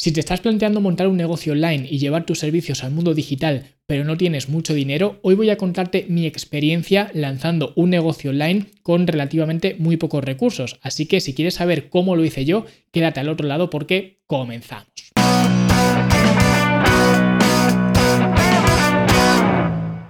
[0.00, 3.64] Si te estás planteando montar un negocio online y llevar tus servicios al mundo digital,
[3.84, 8.66] pero no tienes mucho dinero, hoy voy a contarte mi experiencia lanzando un negocio online
[8.84, 10.78] con relativamente muy pocos recursos.
[10.82, 15.07] Así que si quieres saber cómo lo hice yo, quédate al otro lado porque comenzamos.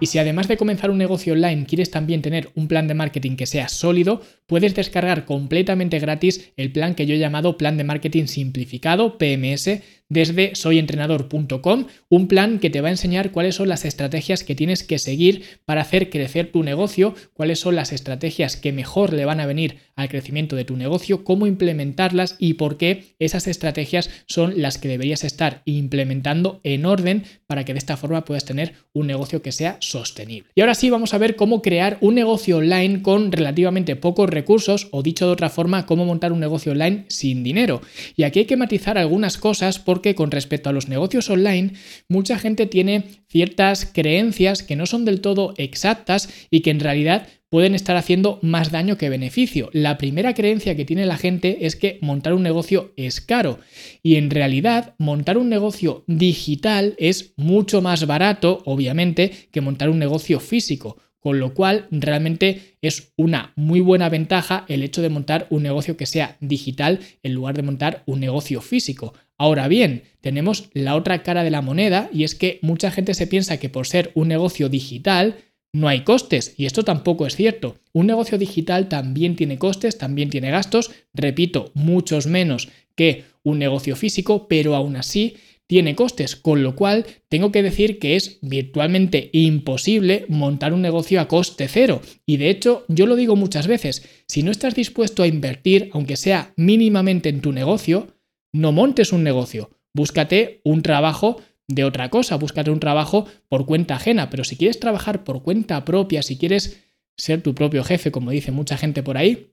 [0.00, 3.36] Y si además de comenzar un negocio online quieres también tener un plan de marketing
[3.36, 7.84] que sea sólido, puedes descargar completamente gratis el plan que yo he llamado Plan de
[7.84, 13.84] Marketing Simplificado, PMS, desde soyentrenador.com, un plan que te va a enseñar cuáles son las
[13.84, 18.72] estrategias que tienes que seguir para hacer crecer tu negocio, cuáles son las estrategias que
[18.72, 23.14] mejor le van a venir al crecimiento de tu negocio, cómo implementarlas y por qué
[23.18, 28.24] esas estrategias son las que deberías estar implementando en orden para que de esta forma
[28.24, 30.50] puedas tener un negocio que sea sostenible.
[30.54, 34.88] Y ahora sí vamos a ver cómo crear un negocio online con relativamente pocos recursos
[34.92, 37.82] o dicho de otra forma, cómo montar un negocio online sin dinero.
[38.16, 41.72] Y aquí hay que matizar algunas cosas por porque con respecto a los negocios online,
[42.08, 47.26] mucha gente tiene ciertas creencias que no son del todo exactas y que en realidad
[47.48, 49.70] pueden estar haciendo más daño que beneficio.
[49.72, 53.58] La primera creencia que tiene la gente es que montar un negocio es caro
[54.00, 59.98] y en realidad montar un negocio digital es mucho más barato, obviamente, que montar un
[59.98, 60.96] negocio físico.
[61.18, 65.96] Con lo cual, realmente es una muy buena ventaja el hecho de montar un negocio
[65.96, 69.14] que sea digital en lugar de montar un negocio físico.
[69.38, 73.28] Ahora bien, tenemos la otra cara de la moneda y es que mucha gente se
[73.28, 75.36] piensa que por ser un negocio digital
[75.72, 77.76] no hay costes y esto tampoco es cierto.
[77.92, 83.94] Un negocio digital también tiene costes, también tiene gastos, repito, muchos menos que un negocio
[83.94, 85.36] físico, pero aún así
[85.68, 91.20] tiene costes, con lo cual tengo que decir que es virtualmente imposible montar un negocio
[91.20, 92.00] a coste cero.
[92.26, 96.16] Y de hecho, yo lo digo muchas veces, si no estás dispuesto a invertir, aunque
[96.16, 98.08] sea mínimamente en tu negocio,
[98.52, 103.96] no montes un negocio, búscate un trabajo de otra cosa, búscate un trabajo por cuenta
[103.96, 106.82] ajena, pero si quieres trabajar por cuenta propia, si quieres
[107.16, 109.52] ser tu propio jefe, como dice mucha gente por ahí,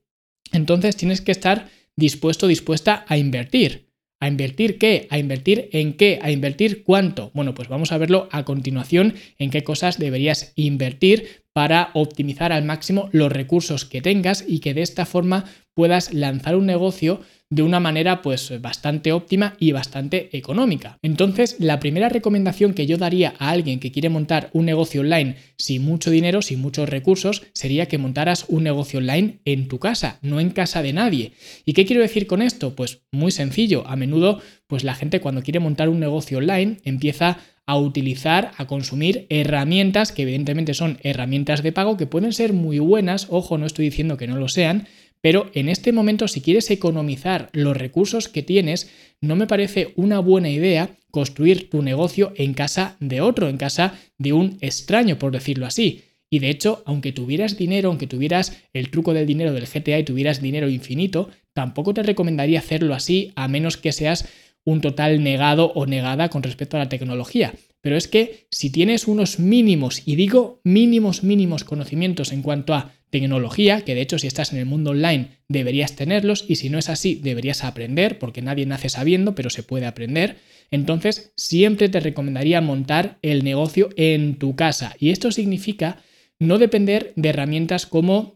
[0.52, 3.86] entonces tienes que estar dispuesto, dispuesta a invertir.
[4.22, 5.08] ¿A invertir qué?
[5.12, 6.20] ¿A invertir en qué?
[6.22, 7.32] ¿A invertir cuánto?
[7.34, 12.64] Bueno, pues vamos a verlo a continuación en qué cosas deberías invertir para optimizar al
[12.64, 15.46] máximo los recursos que tengas y que de esta forma
[15.76, 17.22] puedas lanzar un negocio
[17.52, 20.98] de una manera pues bastante óptima y bastante económica.
[21.04, 25.36] Entonces, la primera recomendación que yo daría a alguien que quiere montar un negocio online
[25.58, 30.18] sin mucho dinero, sin muchos recursos, sería que montaras un negocio online en tu casa,
[30.24, 31.34] no en casa de nadie.
[31.66, 32.76] ¿Y qué quiero decir con esto?
[32.76, 37.38] Pues muy sencillo, a menudo pues la gente cuando quiere montar un negocio online empieza
[37.68, 42.80] a utilizar, a consumir herramientas que evidentemente son herramientas de pago que pueden ser muy
[42.80, 44.88] buenas, ojo, no estoy diciendo que no lo sean,
[45.26, 48.92] pero en este momento, si quieres economizar los recursos que tienes,
[49.22, 54.00] no me parece una buena idea construir tu negocio en casa de otro, en casa
[54.20, 56.04] de un extraño, por decirlo así.
[56.30, 60.04] Y de hecho, aunque tuvieras dinero, aunque tuvieras el truco del dinero del GTA y
[60.04, 64.30] tuvieras dinero infinito, tampoco te recomendaría hacerlo así a menos que seas
[64.64, 67.52] un total negado o negada con respecto a la tecnología.
[67.86, 72.96] Pero es que si tienes unos mínimos, y digo mínimos, mínimos conocimientos en cuanto a
[73.12, 76.80] tecnología, que de hecho si estás en el mundo online deberías tenerlos y si no
[76.80, 80.38] es así deberías aprender, porque nadie nace sabiendo, pero se puede aprender,
[80.72, 84.96] entonces siempre te recomendaría montar el negocio en tu casa.
[85.00, 86.02] Y esto significa
[86.40, 88.35] no depender de herramientas como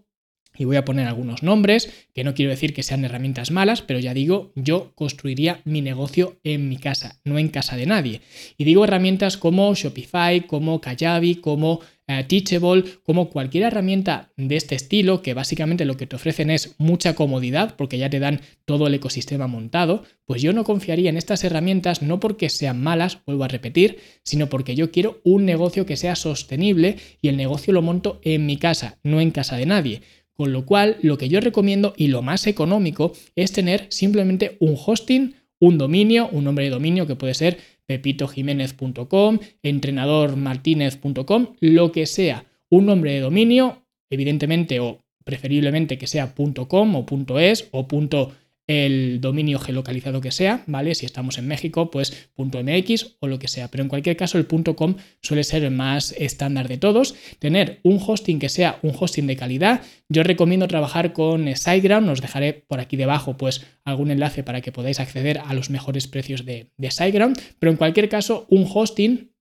[0.60, 3.98] y voy a poner algunos nombres, que no quiero decir que sean herramientas malas, pero
[3.98, 8.22] ya digo, yo construiría mi negocio en mi casa, no en casa de nadie.
[8.58, 14.74] Y digo herramientas como Shopify, como Kajabi, como eh, Teachable, como cualquier herramienta de este
[14.74, 18.88] estilo, que básicamente lo que te ofrecen es mucha comodidad, porque ya te dan todo
[18.88, 23.44] el ecosistema montado, pues yo no confiaría en estas herramientas no porque sean malas, vuelvo
[23.44, 27.84] a repetir, sino porque yo quiero un negocio que sea sostenible y el negocio lo
[27.84, 30.02] monto en mi casa, no en casa de nadie.
[30.40, 34.78] Con lo cual, lo que yo recomiendo y lo más económico es tener simplemente un
[34.78, 37.58] hosting, un dominio, un nombre de dominio que puede ser
[37.88, 46.96] pepitojiménez.com, entrenadormartinez.com, lo que sea, un nombre de dominio, evidentemente o preferiblemente que sea .com
[46.96, 47.06] o
[47.38, 47.90] .es o
[48.70, 50.94] el dominio geolocalizado que sea, ¿vale?
[50.94, 54.46] Si estamos en México, pues .mx o lo que sea, pero en cualquier caso el
[54.76, 57.16] .com suele ser el más estándar de todos.
[57.40, 59.82] Tener un hosting que sea un hosting de calidad.
[60.08, 64.72] Yo recomiendo trabajar con SiteGround, os dejaré por aquí debajo pues algún enlace para que
[64.72, 69.32] podáis acceder a los mejores precios de, de SiteGround, pero en cualquier caso un hosting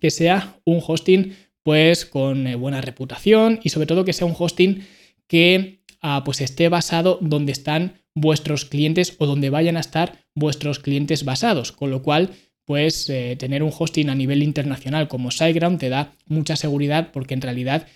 [0.00, 4.34] que sea un hosting pues con eh, buena reputación y sobre todo que sea un
[4.36, 4.84] hosting
[5.28, 10.78] que ah, pues esté basado donde están vuestros clientes o donde vayan a estar vuestros
[10.78, 12.30] clientes basados, con lo cual
[12.64, 17.34] pues eh, tener un hosting a nivel internacional como SiteGround te da mucha seguridad porque
[17.34, 17.86] en realidad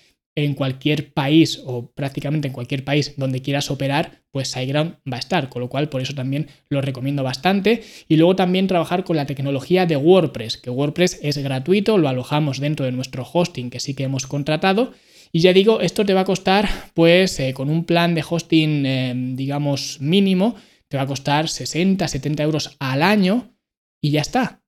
[0.44, 5.20] en cualquier país o prácticamente en cualquier país donde quieras operar, pues SiteGround va a
[5.20, 7.82] estar, con lo cual por eso también lo recomiendo bastante.
[8.06, 12.60] Y luego también trabajar con la tecnología de WordPress, que WordPress es gratuito, lo alojamos
[12.60, 14.92] dentro de nuestro hosting que sí que hemos contratado.
[15.32, 18.86] Y ya digo, esto te va a costar, pues eh, con un plan de hosting,
[18.86, 20.56] eh, digamos, mínimo,
[20.88, 23.54] te va a costar 60, 70 euros al año
[24.02, 24.62] y ya está.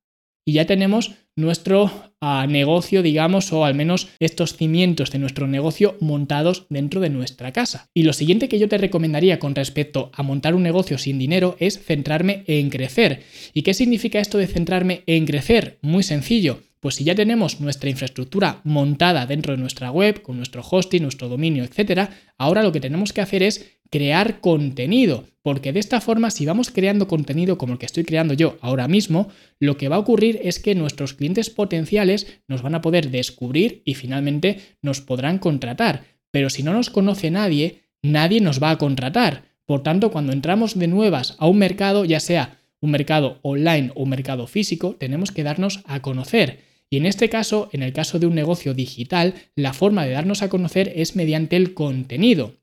[0.47, 1.91] Y ya tenemos nuestro
[2.21, 7.53] ah, negocio, digamos, o al menos estos cimientos de nuestro negocio montados dentro de nuestra
[7.53, 7.89] casa.
[7.95, 11.57] Y lo siguiente que yo te recomendaría con respecto a montar un negocio sin dinero
[11.59, 13.23] es centrarme en crecer.
[13.55, 15.79] ¿Y qué significa esto de centrarme en crecer?
[15.83, 16.61] Muy sencillo.
[16.81, 21.29] Pues si ya tenemos nuestra infraestructura montada dentro de nuestra web, con nuestro hosting, nuestro
[21.29, 26.31] dominio, etcétera, ahora lo que tenemos que hacer es crear contenido, porque de esta forma
[26.31, 29.29] si vamos creando contenido como el que estoy creando yo ahora mismo,
[29.59, 33.83] lo que va a ocurrir es que nuestros clientes potenciales nos van a poder descubrir
[33.85, 36.05] y finalmente nos podrán contratar.
[36.31, 39.45] Pero si no nos conoce nadie, nadie nos va a contratar.
[39.67, 44.05] Por tanto, cuando entramos de nuevas a un mercado, ya sea un mercado online o
[44.05, 46.70] un mercado físico, tenemos que darnos a conocer.
[46.91, 50.43] Y en este caso, en el caso de un negocio digital, la forma de darnos
[50.43, 52.57] a conocer es mediante el contenido.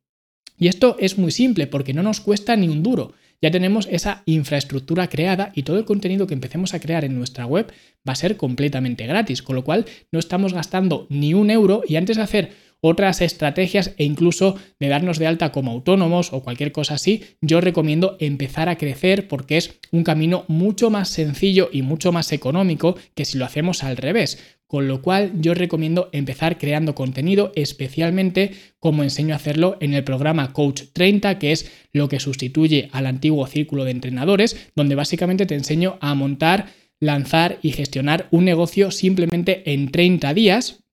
[0.59, 3.13] Y esto es muy simple porque no nos cuesta ni un duro.
[3.41, 7.45] Ya tenemos esa infraestructura creada y todo el contenido que empecemos a crear en nuestra
[7.45, 7.71] web
[8.07, 11.95] va a ser completamente gratis, con lo cual no estamos gastando ni un euro y
[11.95, 12.51] antes de hacer
[12.81, 17.61] otras estrategias e incluso de darnos de alta como autónomos o cualquier cosa así, yo
[17.61, 22.95] recomiendo empezar a crecer porque es un camino mucho más sencillo y mucho más económico
[23.15, 24.57] que si lo hacemos al revés.
[24.67, 30.03] Con lo cual yo recomiendo empezar creando contenido, especialmente como enseño a hacerlo en el
[30.03, 35.45] programa Coach 30, que es lo que sustituye al antiguo círculo de entrenadores, donde básicamente
[35.45, 36.67] te enseño a montar,
[36.99, 40.83] lanzar y gestionar un negocio simplemente en 30 días.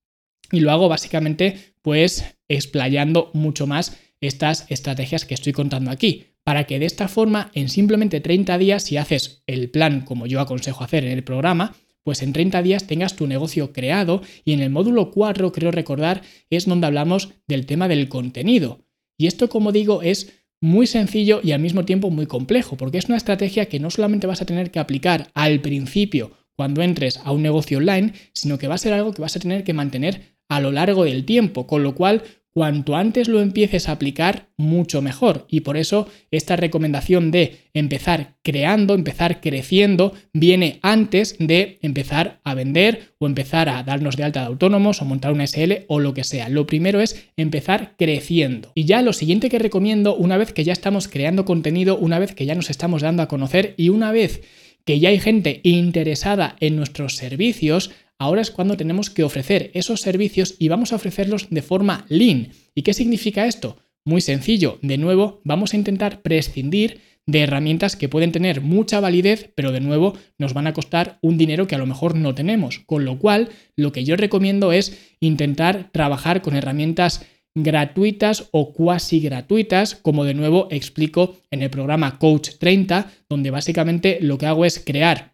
[0.52, 6.64] Y lo hago básicamente pues explayando mucho más estas estrategias que estoy contando aquí, para
[6.64, 10.82] que de esta forma en simplemente 30 días, si haces el plan como yo aconsejo
[10.82, 14.70] hacer en el programa, pues en 30 días tengas tu negocio creado y en el
[14.70, 18.80] módulo 4, creo recordar, es donde hablamos del tema del contenido.
[19.18, 20.32] Y esto, como digo, es
[20.62, 24.26] muy sencillo y al mismo tiempo muy complejo, porque es una estrategia que no solamente
[24.26, 28.68] vas a tener que aplicar al principio cuando entres a un negocio online, sino que
[28.68, 31.66] va a ser algo que vas a tener que mantener a lo largo del tiempo,
[31.66, 32.22] con lo cual
[32.54, 35.44] cuanto antes lo empieces a aplicar, mucho mejor.
[35.50, 42.54] Y por eso esta recomendación de empezar creando, empezar creciendo, viene antes de empezar a
[42.54, 46.14] vender o empezar a darnos de alta de autónomos o montar una SL o lo
[46.14, 46.48] que sea.
[46.48, 48.70] Lo primero es empezar creciendo.
[48.76, 52.36] Y ya lo siguiente que recomiendo, una vez que ya estamos creando contenido, una vez
[52.36, 54.42] que ya nos estamos dando a conocer y una vez
[54.84, 60.00] que ya hay gente interesada en nuestros servicios, ahora es cuando tenemos que ofrecer esos
[60.00, 62.48] servicios y vamos a ofrecerlos de forma lean.
[62.74, 63.78] ¿Y qué significa esto?
[64.04, 69.50] Muy sencillo, de nuevo vamos a intentar prescindir de herramientas que pueden tener mucha validez,
[69.54, 72.80] pero de nuevo nos van a costar un dinero que a lo mejor no tenemos.
[72.80, 77.24] Con lo cual, lo que yo recomiendo es intentar trabajar con herramientas
[77.54, 84.18] gratuitas o cuasi gratuitas, como de nuevo explico en el programa Coach 30, donde básicamente
[84.20, 85.33] lo que hago es crear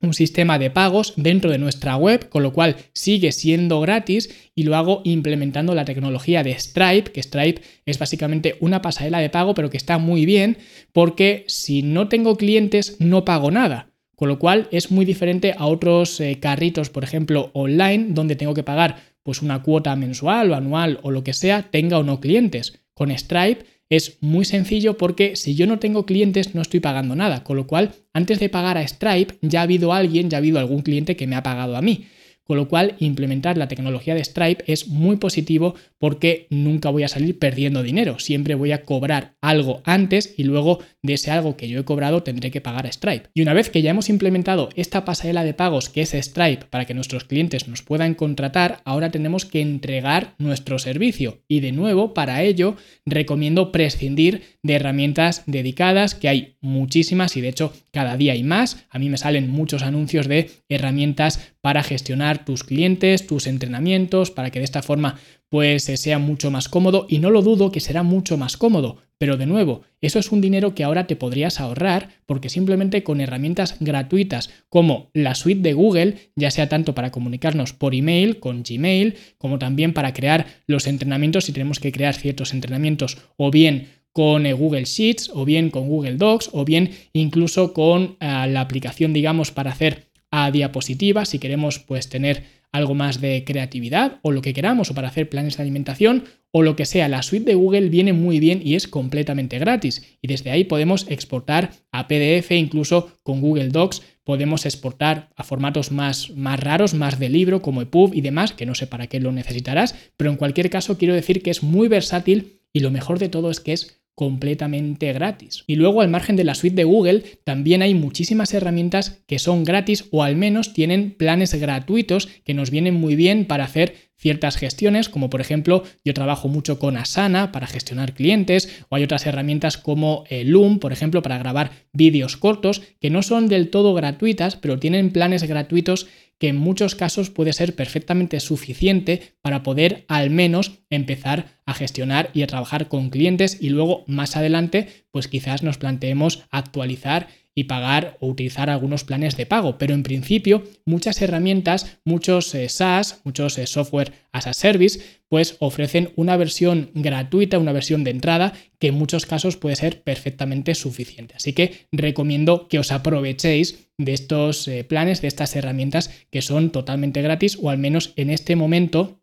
[0.00, 4.64] un sistema de pagos dentro de nuestra web, con lo cual sigue siendo gratis y
[4.64, 9.54] lo hago implementando la tecnología de Stripe, que Stripe es básicamente una pasarela de pago,
[9.54, 10.58] pero que está muy bien
[10.92, 13.90] porque si no tengo clientes no pago nada.
[14.14, 18.54] Con lo cual es muy diferente a otros eh, carritos, por ejemplo, online, donde tengo
[18.54, 22.20] que pagar pues una cuota mensual o anual o lo que sea, tenga o no
[22.20, 22.80] clientes.
[22.94, 27.44] Con Stripe es muy sencillo porque si yo no tengo clientes no estoy pagando nada,
[27.44, 30.58] con lo cual antes de pagar a Stripe ya ha habido alguien, ya ha habido
[30.58, 32.06] algún cliente que me ha pagado a mí.
[32.46, 37.08] Con lo cual, implementar la tecnología de Stripe es muy positivo porque nunca voy a
[37.08, 38.18] salir perdiendo dinero.
[38.18, 42.22] Siempre voy a cobrar algo antes y luego de ese algo que yo he cobrado
[42.22, 43.28] tendré que pagar a Stripe.
[43.34, 46.84] Y una vez que ya hemos implementado esta pasarela de pagos que es Stripe para
[46.84, 51.38] que nuestros clientes nos puedan contratar, ahora tenemos que entregar nuestro servicio.
[51.48, 57.48] Y de nuevo, para ello, recomiendo prescindir de herramientas dedicadas, que hay muchísimas y de
[57.48, 58.84] hecho cada día hay más.
[58.90, 64.50] A mí me salen muchos anuncios de herramientas para gestionar tus clientes, tus entrenamientos, para
[64.50, 68.02] que de esta forma pues sea mucho más cómodo y no lo dudo que será
[68.02, 68.98] mucho más cómodo.
[69.18, 73.20] Pero de nuevo, eso es un dinero que ahora te podrías ahorrar porque simplemente con
[73.20, 78.62] herramientas gratuitas como la suite de Google, ya sea tanto para comunicarnos por email con
[78.62, 83.88] Gmail, como también para crear los entrenamientos si tenemos que crear ciertos entrenamientos o bien
[84.12, 88.62] con eh, Google Sheets o bien con Google Docs o bien incluso con eh, la
[88.62, 94.32] aplicación, digamos, para hacer a diapositivas si queremos pues tener algo más de creatividad o
[94.32, 97.08] lo que queramos o para hacer planes de alimentación o lo que sea.
[97.08, 101.06] La suite de Google viene muy bien y es completamente gratis y desde ahí podemos
[101.08, 107.18] exportar a PDF incluso con Google Docs podemos exportar a formatos más, más raros, más
[107.18, 110.36] de libro como EPUB y demás, que no sé para qué lo necesitarás, pero en
[110.36, 113.72] cualquier caso quiero decir que es muy versátil y lo mejor de todo es que
[113.72, 115.62] es completamente gratis.
[115.66, 119.62] Y luego al margen de la suite de Google también hay muchísimas herramientas que son
[119.62, 124.56] gratis o al menos tienen planes gratuitos que nos vienen muy bien para hacer ciertas
[124.56, 129.26] gestiones, como por ejemplo yo trabajo mucho con Asana para gestionar clientes o hay otras
[129.26, 133.92] herramientas como eh, Loom, por ejemplo, para grabar vídeos cortos que no son del todo
[133.92, 136.06] gratuitas, pero tienen planes gratuitos
[136.38, 142.30] que en muchos casos puede ser perfectamente suficiente para poder al menos empezar a gestionar
[142.34, 147.28] y a trabajar con clientes y luego más adelante pues quizás nos planteemos actualizar
[147.58, 149.78] y pagar o utilizar algunos planes de pago.
[149.78, 155.56] Pero en principio, muchas herramientas, muchos eh, SaaS, muchos eh, software as a service, pues
[155.58, 160.74] ofrecen una versión gratuita, una versión de entrada, que en muchos casos puede ser perfectamente
[160.74, 161.34] suficiente.
[161.34, 166.70] Así que recomiendo que os aprovechéis de estos eh, planes, de estas herramientas que son
[166.70, 169.18] totalmente gratis o al menos en este momento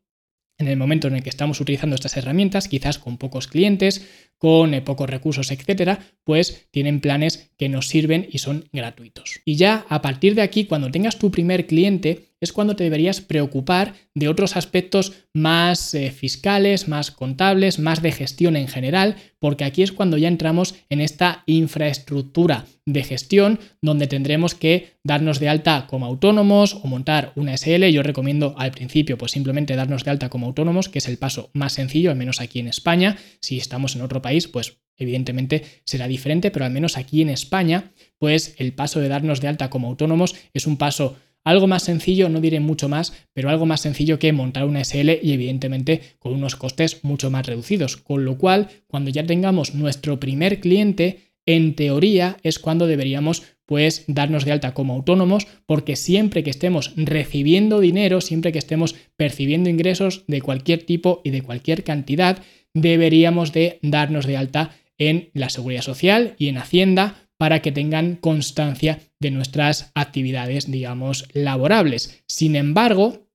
[0.58, 4.08] en el momento en el que estamos utilizando estas herramientas, quizás con pocos clientes,
[4.38, 9.42] con eh, pocos recursos, etcétera, pues tienen planes que nos sirven y son gratuitos.
[9.46, 13.22] Y ya a partir de aquí, cuando tengas tu primer cliente, es cuando te deberías
[13.22, 19.64] preocupar de otros aspectos más eh, fiscales, más contables, más de gestión en general, porque
[19.64, 25.50] aquí es cuando ya entramos en esta infraestructura de gestión donde tendremos que darnos de
[25.50, 27.86] alta como autónomos o montar una SL.
[27.86, 31.50] Yo recomiendo al principio pues simplemente darnos de alta como autónomos, que es el paso
[31.54, 33.18] más sencillo, al menos aquí en España.
[33.40, 37.92] Si estamos en otro país, pues evidentemente será diferente, pero al menos aquí en España,
[38.18, 42.30] pues el paso de darnos de alta como autónomos es un paso algo más sencillo,
[42.30, 46.34] no diré mucho más, pero algo más sencillo que montar una SL y evidentemente con
[46.34, 47.98] unos costes mucho más reducidos.
[47.98, 54.04] Con lo cual, cuando ya tengamos nuestro primer cliente, en teoría es cuando deberíamos pues
[54.08, 59.70] darnos de alta como autónomos porque siempre que estemos recibiendo dinero, siempre que estemos percibiendo
[59.70, 62.40] ingresos de cualquier tipo y de cualquier cantidad,
[62.74, 68.16] deberíamos de darnos de alta en la seguridad social y en Hacienda para que tengan
[68.16, 72.24] constancia de nuestras actividades, digamos, laborables.
[72.26, 73.28] Sin embargo,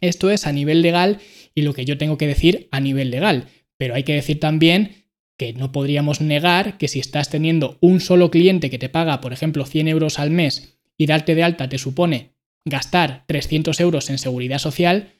[0.00, 1.18] esto es a nivel legal
[1.52, 3.48] y lo que yo tengo que decir a nivel legal.
[3.76, 8.30] Pero hay que decir también que no podríamos negar que si estás teniendo un solo
[8.30, 11.78] cliente que te paga, por ejemplo, 100 euros al mes y darte de alta te
[11.78, 15.10] supone gastar 300 euros en seguridad social,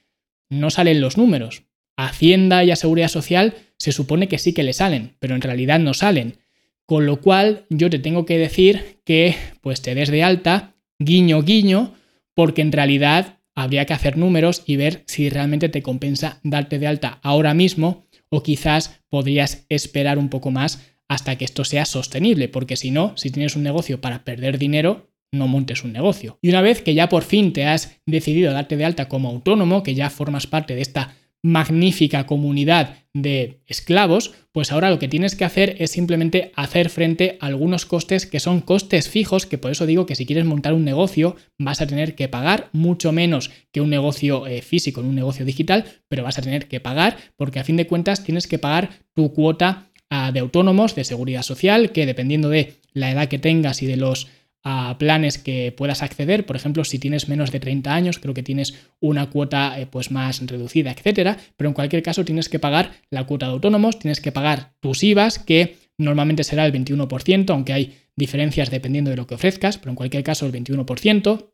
[0.49, 1.65] no salen los números.
[1.97, 5.41] A Hacienda y a Seguridad Social se supone que sí que le salen, pero en
[5.41, 6.39] realidad no salen.
[6.87, 11.43] Con lo cual yo te tengo que decir que pues te des de alta, guiño,
[11.43, 11.95] guiño,
[12.35, 16.87] porque en realidad habría que hacer números y ver si realmente te compensa darte de
[16.87, 22.49] alta ahora mismo o quizás podrías esperar un poco más hasta que esto sea sostenible,
[22.49, 26.39] porque si no, si tienes un negocio para perder dinero, no montes un negocio.
[26.43, 29.83] Y una vez que ya por fin te has decidido darte de alta como autónomo,
[29.83, 35.37] que ya formas parte de esta magnífica comunidad de esclavos, pues ahora lo que tienes
[35.37, 39.71] que hacer es simplemente hacer frente a algunos costes que son costes fijos, que por
[39.71, 43.51] eso digo que si quieres montar un negocio vas a tener que pagar mucho menos
[43.73, 47.17] que un negocio eh, físico, en un negocio digital, pero vas a tener que pagar
[47.37, 51.43] porque a fin de cuentas tienes que pagar tu cuota ah, de autónomos de seguridad
[51.43, 54.29] social, que dependiendo de la edad que tengas y de los
[54.69, 56.45] a planes que puedas acceder.
[56.45, 60.11] Por ejemplo, si tienes menos de 30 años, creo que tienes una cuota eh, pues
[60.11, 61.37] más reducida, etcétera.
[61.57, 65.05] Pero en cualquier caso tienes que pagar la cuota de autónomos, tienes que pagar tus
[65.05, 69.91] IVAs, que normalmente será el 21%, aunque hay diferencias dependiendo de lo que ofrezcas, pero
[69.91, 71.47] en cualquier caso el 21%.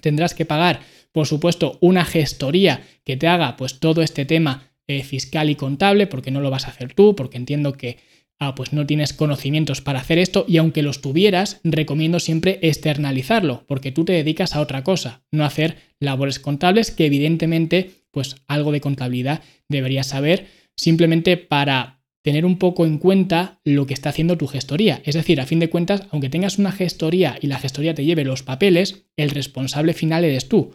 [0.00, 0.80] Tendrás que pagar,
[1.12, 6.08] por supuesto, una gestoría que te haga pues todo este tema eh, fiscal y contable,
[6.08, 7.98] porque no lo vas a hacer tú, porque entiendo que
[8.38, 13.64] ah, pues no tienes conocimientos para hacer esto y aunque los tuvieras, recomiendo siempre externalizarlo,
[13.66, 18.72] porque tú te dedicas a otra cosa, no hacer labores contables que evidentemente, pues algo
[18.72, 24.36] de contabilidad deberías saber simplemente para tener un poco en cuenta lo que está haciendo
[24.36, 25.00] tu gestoría.
[25.04, 28.24] Es decir, a fin de cuentas, aunque tengas una gestoría y la gestoría te lleve
[28.24, 30.74] los papeles, el responsable final eres tú.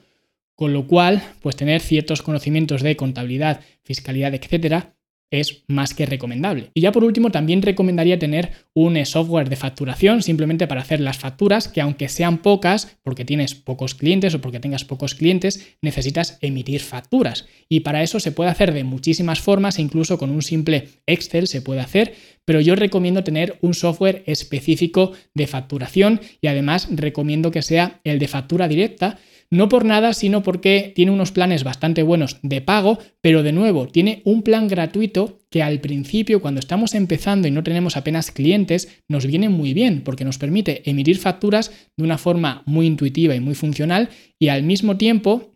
[0.55, 4.96] Con lo cual, pues tener ciertos conocimientos de contabilidad, fiscalidad, etcétera,
[5.40, 6.70] es más que recomendable.
[6.74, 11.00] Y ya por último, también recomendaría tener un eh, software de facturación simplemente para hacer
[11.00, 15.75] las facturas, que aunque sean pocas, porque tienes pocos clientes o porque tengas pocos clientes,
[15.82, 17.46] necesitas emitir facturas.
[17.68, 21.62] Y para eso se puede hacer de muchísimas formas, incluso con un simple Excel se
[21.62, 22.13] puede hacer,
[22.46, 28.20] pero yo recomiendo tener un software específico de facturación y además recomiendo que sea el
[28.20, 29.18] de factura directa
[29.54, 33.88] no por nada, sino porque tiene unos planes bastante buenos de pago, pero de nuevo,
[33.88, 38.90] tiene un plan gratuito que al principio, cuando estamos empezando y no tenemos apenas clientes,
[39.08, 43.40] nos viene muy bien porque nos permite emitir facturas de una forma muy intuitiva y
[43.40, 45.53] muy funcional y al mismo tiempo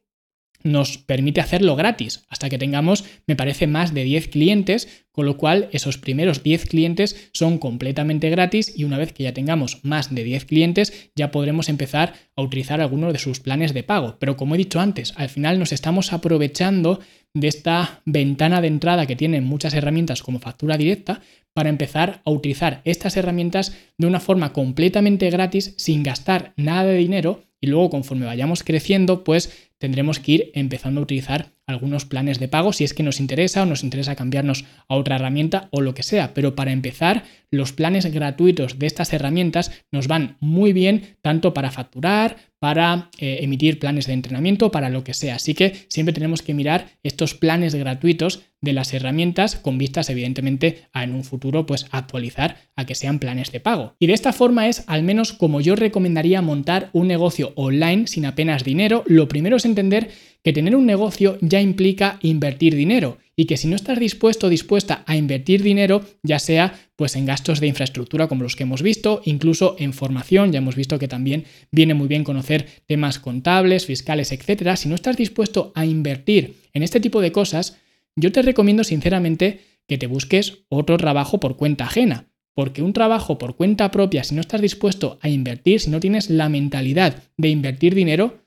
[0.64, 5.38] nos permite hacerlo gratis hasta que tengamos, me parece, más de 10 clientes, con lo
[5.38, 10.14] cual esos primeros 10 clientes son completamente gratis y una vez que ya tengamos más
[10.14, 14.18] de 10 clientes ya podremos empezar a utilizar algunos de sus planes de pago.
[14.20, 17.00] Pero como he dicho antes, al final nos estamos aprovechando
[17.34, 21.22] de esta ventana de entrada que tienen muchas herramientas como factura directa
[21.54, 26.98] para empezar a utilizar estas herramientas de una forma completamente gratis sin gastar nada de
[26.98, 32.40] dinero y luego conforme vayamos creciendo, pues tendremos que ir empezando a utilizar algunos planes
[32.40, 35.82] de pago si es que nos interesa o nos interesa cambiarnos a otra herramienta o
[35.82, 36.34] lo que sea.
[36.34, 41.72] Pero para empezar, los planes gratuitos de estas herramientas nos van muy bien tanto para
[41.72, 45.36] facturar, para eh, emitir planes de entrenamiento, para lo que sea.
[45.36, 50.86] Así que siempre tenemos que mirar estos planes gratuitos de las herramientas con vistas evidentemente
[50.92, 53.96] a en un futuro pues actualizar a que sean planes de pago.
[54.00, 58.26] Y de esta forma es al menos como yo recomendaría montar un negocio online sin
[58.26, 59.04] apenas dinero.
[59.08, 60.10] Lo primero es entender
[60.44, 64.50] que tener un negocio ya implica invertir dinero y que si no estás dispuesto o
[64.50, 68.82] dispuesta a invertir dinero, ya sea pues en gastos de infraestructura como los que hemos
[68.82, 73.86] visto, incluso en formación, ya hemos visto que también viene muy bien conocer temas contables,
[73.86, 77.78] fiscales, etcétera, si no estás dispuesto a invertir en este tipo de cosas,
[78.16, 82.28] yo te recomiendo sinceramente que te busques otro trabajo por cuenta ajena.
[82.58, 86.32] Porque un trabajo por cuenta propia, si no estás dispuesto a invertir, si no tienes
[86.32, 88.40] la mentalidad de invertir dinero,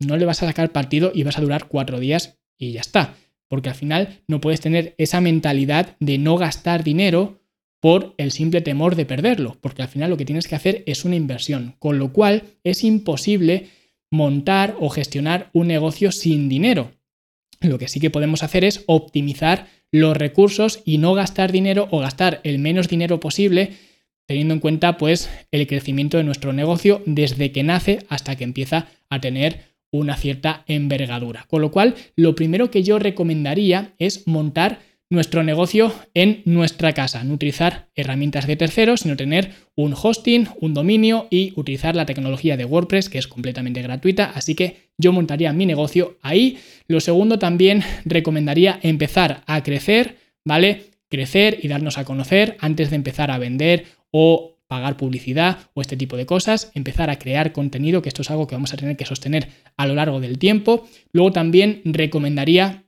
[0.00, 3.14] no le vas a sacar partido y vas a durar cuatro días y ya está.
[3.46, 7.42] Porque al final no puedes tener esa mentalidad de no gastar dinero
[7.78, 11.04] por el simple temor de perderlo, porque al final lo que tienes que hacer es
[11.04, 13.68] una inversión, con lo cual es imposible
[14.10, 16.90] montar o gestionar un negocio sin dinero.
[17.64, 22.00] Lo que sí que podemos hacer es optimizar los recursos y no gastar dinero o
[22.00, 23.72] gastar el menos dinero posible
[24.26, 28.88] teniendo en cuenta pues el crecimiento de nuestro negocio desde que nace hasta que empieza
[29.10, 31.46] a tener una cierta envergadura.
[31.48, 34.80] Con lo cual, lo primero que yo recomendaría es montar
[35.14, 40.74] nuestro negocio en nuestra casa, no utilizar herramientas de terceros, sino tener un hosting, un
[40.74, 45.52] dominio y utilizar la tecnología de WordPress, que es completamente gratuita, así que yo montaría
[45.52, 46.58] mi negocio ahí.
[46.86, 50.90] Lo segundo también recomendaría empezar a crecer, ¿vale?
[51.08, 55.96] Crecer y darnos a conocer antes de empezar a vender o pagar publicidad o este
[55.96, 58.96] tipo de cosas, empezar a crear contenido, que esto es algo que vamos a tener
[58.96, 60.86] que sostener a lo largo del tiempo.
[61.12, 62.83] Luego también recomendaría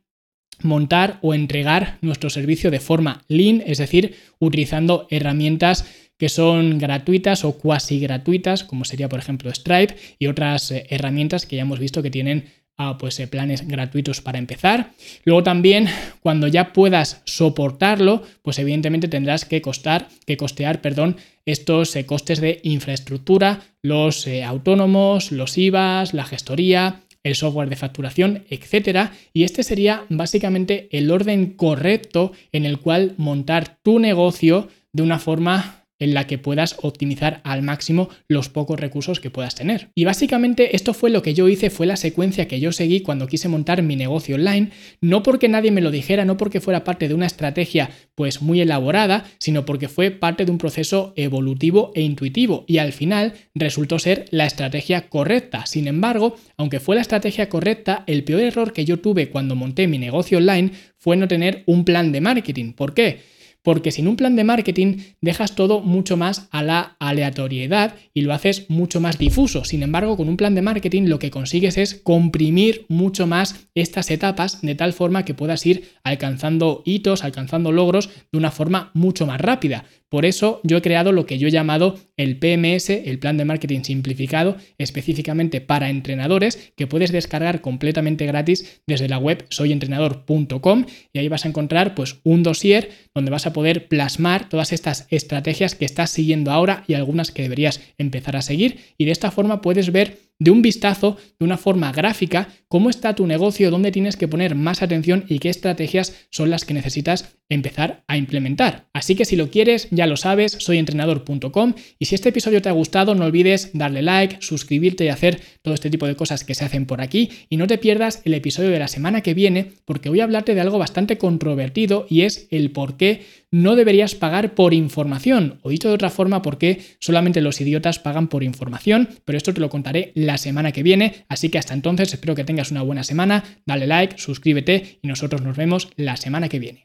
[0.63, 5.85] montar o entregar nuestro servicio de forma lean, es decir, utilizando herramientas
[6.19, 11.47] que son gratuitas o cuasi gratuitas, como sería por ejemplo Stripe y otras eh, herramientas
[11.47, 12.47] que ya hemos visto que tienen
[12.79, 14.93] ah, pues, eh, planes gratuitos para empezar.
[15.25, 15.89] Luego también,
[16.21, 22.41] cuando ya puedas soportarlo, pues evidentemente tendrás que costar, que costear, perdón, estos eh, costes
[22.41, 29.13] de infraestructura, los autónomos, los IVAs, la gestoría, el software de facturación, etcétera.
[29.33, 35.19] Y este sería básicamente el orden correcto en el cual montar tu negocio de una
[35.19, 39.91] forma en la que puedas optimizar al máximo los pocos recursos que puedas tener.
[39.95, 43.27] Y básicamente esto fue lo que yo hice, fue la secuencia que yo seguí cuando
[43.27, 47.09] quise montar mi negocio online, no porque nadie me lo dijera, no porque fuera parte
[47.09, 52.03] de una estrategia pues muy elaborada, sino porque fue parte de un proceso evolutivo e
[52.03, 55.67] intuitivo y al final resultó ser la estrategia correcta.
[55.67, 59.89] Sin embargo, aunque fue la estrategia correcta, el peor error que yo tuve cuando monté
[59.89, 62.73] mi negocio online fue no tener un plan de marketing.
[62.73, 63.36] ¿Por qué?
[63.67, 68.33] Porque sin un plan de marketing dejas todo mucho más a la aleatoriedad y lo
[68.33, 69.65] haces mucho más difuso.
[69.65, 74.13] Sin embargo, con un plan de marketing lo que consigues es comprimir mucho más estas
[74.13, 79.27] etapas de tal forma que puedas ir alcanzando hitos, alcanzando logros de una forma mucho
[79.27, 79.85] más rápida.
[80.09, 83.45] Por eso yo he creado lo que yo he llamado el PMS, el plan de
[83.45, 91.19] marketing simplificado, específicamente para entrenadores, que puedes descargar completamente gratis desde la web soyentrenador.com y
[91.19, 95.75] ahí vas a encontrar pues un dossier donde vas a poder plasmar todas estas estrategias
[95.75, 98.79] que estás siguiendo ahora y algunas que deberías empezar a seguir.
[98.99, 103.15] Y de esta forma puedes ver de un vistazo de una forma gráfica cómo está
[103.15, 107.37] tu negocio, dónde tienes que poner más atención y qué estrategias son las que necesitas
[107.49, 108.89] empezar a implementar.
[108.93, 112.73] Así que si lo quieres, ya lo sabes, soyentrenador.com y si este episodio te ha
[112.73, 116.65] gustado, no olvides darle like, suscribirte y hacer todo este tipo de cosas que se
[116.65, 120.09] hacen por aquí y no te pierdas el episodio de la semana que viene porque
[120.09, 123.23] voy a hablarte de algo bastante controvertido y es el por qué
[123.57, 127.99] no deberías pagar por información o dicho de otra forma, por qué solamente los idiotas
[127.99, 131.73] pagan por información, pero esto te lo contaré la semana que viene, así que hasta
[131.73, 136.19] entonces espero que tengas una buena semana, dale like, suscríbete y nosotros nos vemos la
[136.19, 136.83] semana que viene.